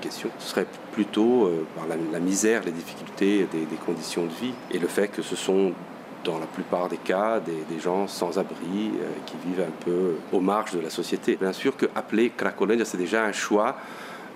questions. 0.01 0.29
Ce 0.39 0.49
serait 0.49 0.67
plutôt 0.91 1.45
euh, 1.45 1.65
par 1.77 1.85
la, 1.87 2.19
misère, 2.19 2.63
les 2.65 2.71
difficultés 2.71 3.47
des 3.53 3.77
conditions 3.85 4.23
de 4.23 4.31
vie 4.31 4.48
et 4.71 4.79
le 4.79 4.87
fait 4.87 5.07
que 5.07 5.21
ce 5.21 5.35
sont 5.35 5.73
dans 6.23 6.39
la 6.39 6.45
plupart 6.45 6.89
des 6.89 6.97
cas 6.97 7.39
des, 7.39 7.79
gens 7.79 8.07
sans 8.07 8.37
abri 8.37 8.91
euh, 8.99 9.07
qui 9.25 9.35
vivent 9.47 9.61
un 9.61 9.85
peu 9.85 10.15
aux 10.33 10.41
marges 10.41 10.73
de 10.73 10.81
la 10.81 10.89
société. 10.89 11.37
Bien 11.39 11.53
sûr 11.53 11.77
que 11.77 11.85
appeler 11.95 12.31
c'est 12.83 12.97
déjà 12.97 13.23
un 13.23 13.31
choix 13.31 13.77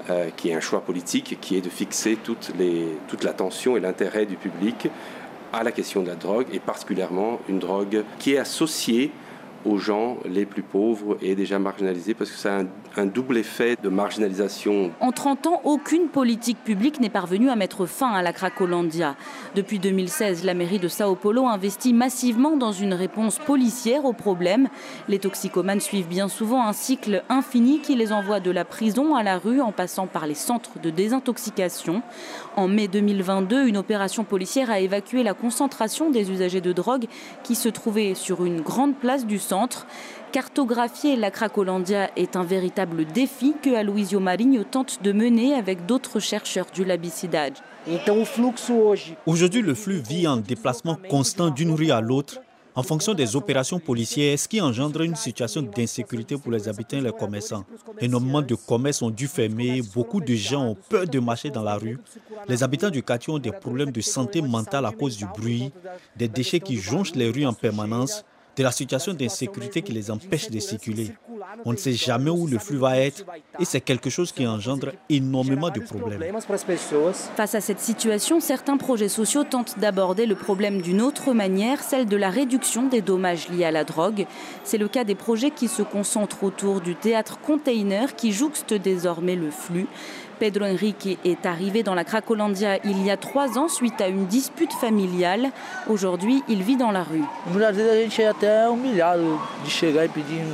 euh, 0.10 0.29
qui 0.36 0.50
est 0.50 0.53
un 0.53 0.62
choix 0.62 0.82
politique, 0.82 1.38
qui 1.41 1.58
est 1.58 1.62
de 1.62 1.70
fixer 1.70 2.17
toute 2.17 3.24
l'attention 3.24 3.75
et 3.75 3.79
l'intérêt 3.79 4.25
du 4.25 4.36
public 4.36 4.88
à 5.51 5.63
la 5.63 5.72
question 5.72 6.01
de 6.01 6.08
la 6.08 6.15
drogue, 6.15 6.48
et 6.51 6.60
particulièrement 6.60 7.39
une 7.48 7.60
drogue 7.60 8.03
qui 8.17 8.34
est 8.34 8.39
associée 8.39 9.12
aux 9.65 9.77
gens 9.77 10.17
les 10.25 10.46
plus 10.46 10.63
pauvres 10.63 11.17
et 11.22 11.36
déjà 11.36 11.60
marginalisés 11.60 12.13
parce 12.13 12.32
que 12.32 12.38
ça 12.38 12.60
a 12.60 12.63
un, 13.01 13.05
double 13.05 13.38
effet 13.38 13.77
de 13.82 13.89
marginalisation. 13.89 14.91
En 15.00 15.12
30 15.12 15.48
ans, 15.48 15.62
aucune 15.63 16.08
politique 16.08 16.58
publique 16.63 17.00
n'est 17.00 17.10
parvenue 17.10 17.50
à 17.50 17.55
mettre 17.55 17.86
fin 17.86 18.12
à 18.12 18.22
la 18.22 18.34
Cracolandia. 18.34 19.15
Depuis 19.55 19.79
2016, 19.79 20.43
la 20.43 20.53
mairie 20.53 20.79
de 20.79 20.88
Sao 20.88 21.15
Paulo 21.15 21.48
investit 21.48 21.93
massivement 21.93 22.58
dans 22.58 22.72
une 22.72 22.93
réponse 22.93 23.39
policière 23.39 24.05
au 24.05 24.13
problème. 24.13 24.67
Les 25.08 25.20
toxicomanes 25.20 25.79
suivent 25.79 26.08
bien 26.08 26.27
souvent 26.27 26.65
un 26.67 26.74
cycle 26.74 27.24
infini 27.29 27.79
qui 27.79 27.96
les 27.96 28.12
envoie 28.12 28.39
de 28.39 28.51
la 28.51 28.65
prison 28.65 29.15
à 29.15 29.24
la 29.24 29.38
rue 29.38 29.62
en 29.62 29.72
passant 29.72 30.08
par 30.08 30.27
les 30.27 30.36
centres 30.36 30.79
de 30.82 30.89
désintoxication. 30.89 32.01
En 32.55 32.67
mai 32.67 32.88
2022, 32.88 33.67
une 33.67 33.77
opération 33.77 34.24
policière 34.24 34.70
a 34.70 34.79
évacué 34.79 35.24
la 35.24 35.34
concentration 35.34 36.10
des 36.10 36.32
usagers 36.32 36.62
de 36.62 36.74
drogue 36.74 37.05
qui 37.43 37.55
se 37.55 37.70
trouvaient 37.70 38.13
sur 38.15 38.46
une 38.46 38.62
grande 38.62 38.96
place 38.96 39.25
du 39.25 39.39
centre. 39.39 39.53
Cartographier 40.32 41.16
la 41.16 41.30
Cracolandia 41.30 42.10
est 42.16 42.36
un 42.36 42.44
véritable 42.44 43.06
défi 43.06 43.54
que 43.62 43.76
Aloisio 43.76 44.20
Marinho 44.20 44.64
tente 44.64 45.04
de 45.04 45.12
mener 45.12 45.54
avec 45.54 45.86
d'autres 45.86 46.20
chercheurs 46.20 46.66
du 46.74 46.84
Labicidade. 46.84 47.54
Aujourd'hui, 49.26 49.62
le 49.62 49.76
flux 49.76 50.02
vit 50.02 50.28
en 50.28 50.38
déplacement 50.38 50.98
constant 51.10 51.50
d'une 51.50 51.72
rue 51.72 51.92
à 51.92 52.02
l'autre 52.02 52.40
en 52.76 52.82
fonction 52.82 53.14
des 53.14 53.36
opérations 53.36 53.80
policières, 53.80 54.40
ce 54.40 54.48
qui 54.48 54.60
engendre 54.60 55.02
une 55.02 55.16
situation 55.16 55.62
d'insécurité 55.62 56.38
pour 56.38 56.52
les 56.52 56.68
habitants 56.68 56.98
et 56.98 57.02
les 57.02 57.12
commerçants? 57.12 57.64
Énormément 58.00 58.42
de 58.42 58.56
commerces 58.56 59.04
ont 59.04 59.12
dû 59.12 59.28
fermer, 59.28 59.82
beaucoup 59.94 60.20
de 60.20 60.34
gens 60.34 60.66
ont 60.70 60.78
peur 60.90 61.06
de 61.06 61.20
marcher 61.20 61.52
dans 61.52 61.62
la 61.62 61.76
rue. 61.76 62.00
Les 62.48 62.64
habitants 62.64 62.90
du 62.90 63.04
quartier 63.04 63.32
ont 63.32 63.38
des 63.38 63.52
problèmes 63.52 63.92
de 63.92 64.02
santé 64.02 64.42
mentale 64.42 64.86
à 64.88 64.92
cause 64.92 65.18
du 65.18 65.26
bruit, 65.26 65.72
des 66.16 66.28
déchets 66.28 66.60
qui 66.60 66.78
jonchent 66.78 67.14
les 67.14 67.30
rues 67.30 67.46
en 67.46 67.54
permanence, 67.54 68.26
de 68.56 68.64
la 68.64 68.72
situation 68.72 69.14
d'insécurité 69.14 69.82
qui 69.82 69.92
les 69.92 70.12
empêche 70.12 70.50
de 70.50 70.60
circuler. 70.60 71.12
On 71.66 71.72
ne 71.72 71.78
sait 71.78 71.94
jamais 71.94 72.30
où 72.30 72.48
le 72.48 72.60
flux 72.60 72.78
va 72.78 72.98
être 72.98 73.24
et 73.60 73.66
c'est 73.66 73.82
quelque 73.82 74.10
chose 74.10 74.32
qui 74.32 74.46
engendre 74.48 74.92
énormément 75.10 75.70
de 75.70 75.80
problèmes. 75.80 76.22
Face 77.36 77.56
à 77.56 77.62
cette 77.62 77.80
situation, 77.80 78.40
certains 78.40 78.78
projets 78.78 79.10
sociaux 79.10 79.44
tentent 79.44 79.80
d'aborder 79.80 80.26
le 80.26 80.36
problème 80.36 80.82
d'une 80.82 81.02
autre 81.02 81.34
manière, 81.34 81.82
celle 81.82 82.06
de 82.06 82.18
la 82.18 82.30
réduction 82.30 82.88
des 82.88 83.02
dommages 83.02 83.50
liés 83.50 83.66
à 83.66 83.72
la 83.72 83.84
drogue. 83.84 84.26
C'est 84.64 84.78
le 84.78 84.88
cas 84.88 85.04
des 85.04 85.16
projets 85.16 85.52
qui 85.52 85.68
se 85.68 85.82
concentrent 85.82 86.44
autour 86.44 86.82
du 86.82 86.96
théâtre 86.96 87.40
container 87.40 88.16
qui 88.16 88.32
jouxte 88.32 88.74
désormais 88.74 89.36
le 89.36 89.52
flux. 89.52 89.88
Pedro 90.40 90.66
Henrique 90.66 91.18
est 91.24 91.46
arrivé 91.46 91.84
dans 91.84 91.96
la 91.96 92.04
Cracolandia 92.04 92.84
il 92.86 93.04
y 93.04 93.12
a 93.12 93.18
trois 93.18 93.58
ans 93.58 93.68
suite 93.68 94.02
à 94.02 94.08
une 94.08 94.25
dispute 94.25 94.74
familiale. 94.74 95.52
Aujourd'hui, 95.90 96.44
il 96.50 96.63
vit 96.63 96.78
dans 96.78 96.92
la 96.92 97.04
rue. 97.04 97.24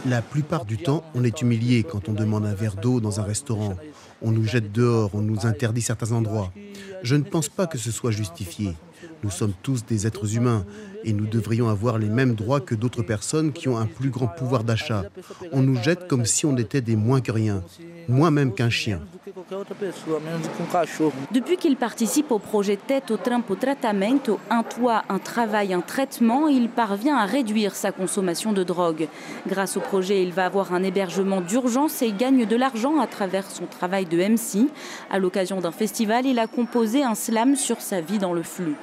La 0.05 0.21
plupart 0.21 0.65
du 0.65 0.77
temps, 0.77 1.03
on 1.15 1.23
est 1.23 1.41
humilié 1.41 1.83
quand 1.83 2.09
on 2.09 2.13
demande 2.13 2.45
un 2.45 2.53
verre 2.53 2.75
d'eau 2.75 2.99
dans 2.99 3.19
un 3.19 3.23
restaurant. 3.23 3.75
On 4.21 4.31
nous 4.31 4.45
jette 4.45 4.71
dehors, 4.71 5.11
on 5.13 5.21
nous 5.21 5.45
interdit 5.45 5.81
certains 5.81 6.11
endroits. 6.11 6.51
Je 7.03 7.15
ne 7.15 7.23
pense 7.23 7.49
pas 7.49 7.67
que 7.67 7.77
ce 7.77 7.91
soit 7.91 8.11
justifié. 8.11 8.75
Nous 9.23 9.29
sommes 9.29 9.53
tous 9.63 9.85
des 9.85 10.07
êtres 10.07 10.35
humains 10.35 10.65
et 11.03 11.13
nous 11.13 11.25
devrions 11.25 11.69
avoir 11.69 11.97
les 11.97 12.09
mêmes 12.09 12.35
droits 12.35 12.59
que 12.59 12.75
d'autres 12.75 13.03
personnes 13.03 13.51
qui 13.51 13.67
ont 13.67 13.77
un 13.77 13.85
plus 13.85 14.09
grand 14.09 14.27
pouvoir 14.27 14.63
d'achat. 14.63 15.03
On 15.51 15.61
nous 15.61 15.81
jette 15.81 16.07
comme 16.07 16.25
si 16.25 16.45
on 16.45 16.57
était 16.57 16.81
des 16.81 16.95
moins 16.95 17.21
que 17.21 17.31
rien, 17.31 17.63
moins 18.07 18.31
même 18.31 18.53
qu'un 18.53 18.69
chien. 18.69 18.99
Depuis 21.31 21.57
qu'il 21.57 21.75
participe 21.77 22.31
au 22.31 22.39
projet 22.39 22.77
Tête 22.77 23.11
au 23.11 23.17
Trampo 23.17 23.55
Tratamento, 23.55 24.39
un 24.49 24.63
toit, 24.63 25.03
un 25.09 25.19
travail, 25.19 25.73
un 25.73 25.81
traitement, 25.81 26.47
il 26.47 26.69
parvient 26.69 27.17
à 27.17 27.25
réduire 27.25 27.75
sa 27.75 27.91
consommation 27.91 28.53
de 28.53 28.63
drogue. 28.63 29.07
Grâce 29.47 29.77
au 29.77 29.79
projet, 29.79 30.23
il 30.23 30.33
va 30.33 30.45
avoir 30.45 30.73
un 30.73 30.83
hébergement 30.83 31.41
d'urgence 31.41 32.01
et 32.01 32.11
gagne 32.11 32.45
de 32.45 32.55
l'argent 32.55 32.99
à 32.99 33.07
travers 33.07 33.49
son 33.49 33.65
travail 33.65 34.05
de 34.05 34.17
MC. 34.17 34.69
À 35.09 35.19
l'occasion 35.19 35.59
d'un 35.59 35.71
festival, 35.71 36.25
il 36.25 36.39
a 36.39 36.47
composé 36.47 37.03
un 37.03 37.15
slam 37.15 37.55
sur 37.55 37.81
sa 37.81 38.01
vie 38.01 38.17
dans 38.17 38.33
le 38.33 38.43
flux. 38.43 38.75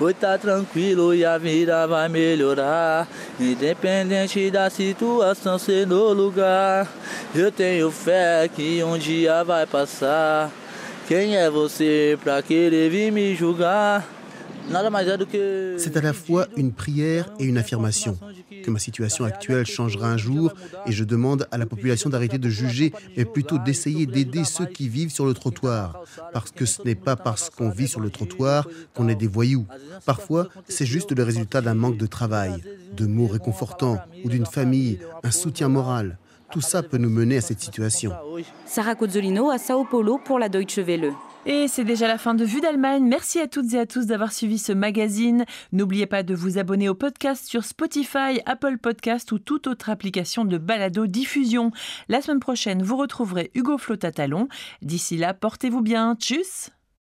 Oi, 0.00 0.12
tá 0.12 0.36
tranquilo 0.36 1.14
e 1.14 1.24
a 1.24 1.38
vida 1.38 1.86
vai 1.86 2.08
melhorar. 2.08 3.06
Independente 3.38 4.50
da 4.50 4.68
situação 4.68 5.56
ser 5.56 5.86
no 5.86 6.12
lugar. 6.12 6.88
Eu 7.32 7.52
tenho 7.52 7.92
fé 7.92 8.50
que 8.52 8.82
um 8.82 8.98
dia 8.98 9.44
vai 9.44 9.66
passar. 9.66 10.50
Quem 11.06 11.36
é 11.36 11.48
você 11.48 12.18
pra 12.24 12.42
querer 12.42 12.90
vir 12.90 13.12
me 13.12 13.36
julgar? 13.36 14.13
C'est 15.76 15.96
à 15.96 16.00
la 16.00 16.12
fois 16.12 16.46
une 16.56 16.72
prière 16.72 17.30
et 17.38 17.44
une 17.44 17.58
affirmation 17.58 18.18
que 18.64 18.70
ma 18.70 18.78
situation 18.78 19.24
actuelle 19.24 19.66
changera 19.66 20.10
un 20.10 20.16
jour 20.16 20.52
et 20.86 20.92
je 20.92 21.04
demande 21.04 21.46
à 21.52 21.58
la 21.58 21.66
population 21.66 22.08
d'arrêter 22.08 22.38
de 22.38 22.48
juger, 22.48 22.92
mais 23.16 23.24
plutôt 23.24 23.58
d'essayer 23.58 24.06
d'aider 24.06 24.44
ceux 24.44 24.66
qui 24.66 24.88
vivent 24.88 25.10
sur 25.10 25.26
le 25.26 25.34
trottoir. 25.34 26.02
Parce 26.32 26.50
que 26.50 26.64
ce 26.64 26.82
n'est 26.82 26.94
pas 26.94 27.16
parce 27.16 27.50
qu'on 27.50 27.68
vit 27.68 27.88
sur 27.88 28.00
le 28.00 28.10
trottoir 28.10 28.66
qu'on 28.94 29.08
est 29.08 29.14
des 29.14 29.26
voyous. 29.26 29.66
Parfois, 30.06 30.48
c'est 30.68 30.86
juste 30.86 31.12
le 31.12 31.22
résultat 31.22 31.60
d'un 31.60 31.74
manque 31.74 31.98
de 31.98 32.06
travail, 32.06 32.62
de 32.96 33.06
mots 33.06 33.26
réconfortants 33.26 33.98
ou 34.24 34.28
d'une 34.28 34.46
famille, 34.46 34.98
un 35.22 35.30
soutien 35.30 35.68
moral. 35.68 36.18
Tout 36.50 36.60
ça 36.60 36.82
peut 36.82 36.98
nous 36.98 37.10
mener 37.10 37.38
à 37.38 37.40
cette 37.40 37.60
situation. 37.60 38.12
Sarah 38.66 38.94
Cozzolino 38.94 39.50
à 39.50 39.58
Sao 39.58 39.84
Paulo 39.84 40.18
pour 40.24 40.38
la 40.38 40.48
Deutsche 40.48 40.78
Welle. 40.78 41.12
Et 41.46 41.68
c'est 41.68 41.84
déjà 41.84 42.08
la 42.08 42.16
fin 42.16 42.34
de 42.34 42.44
Vue 42.44 42.62
d'Allemagne. 42.62 43.04
Merci 43.04 43.38
à 43.38 43.46
toutes 43.46 43.74
et 43.74 43.78
à 43.78 43.84
tous 43.84 44.06
d'avoir 44.06 44.32
suivi 44.32 44.58
ce 44.58 44.72
magazine. 44.72 45.44
N'oubliez 45.72 46.06
pas 46.06 46.22
de 46.22 46.34
vous 46.34 46.56
abonner 46.56 46.88
au 46.88 46.94
podcast 46.94 47.46
sur 47.46 47.64
Spotify, 47.64 48.40
Apple 48.46 48.78
Podcast 48.78 49.30
ou 49.30 49.38
toute 49.38 49.66
autre 49.66 49.90
application 49.90 50.46
de 50.46 50.56
balado 50.56 51.06
diffusion. 51.06 51.70
La 52.08 52.22
semaine 52.22 52.40
prochaine, 52.40 52.82
vous 52.82 52.96
retrouverez 52.96 53.50
Hugo 53.54 53.76
Flotatalon. 53.76 54.48
D'ici 54.80 55.18
là, 55.18 55.34
portez-vous 55.34 55.82
bien. 55.82 56.16
Tchuss 56.16 56.70